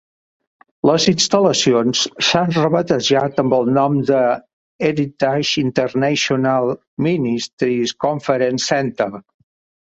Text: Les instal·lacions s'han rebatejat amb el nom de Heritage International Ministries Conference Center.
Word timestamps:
Les 0.89 1.03
instal·lacions 1.09 1.99
s'han 2.29 2.53
rebatejat 2.55 3.41
amb 3.43 3.55
el 3.57 3.69
nom 3.75 3.99
de 4.11 4.21
Heritage 4.89 5.61
International 5.65 6.73
Ministries 7.09 7.95
Conference 8.07 8.73
Center. 8.75 9.11